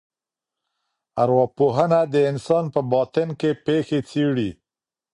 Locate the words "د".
2.13-2.15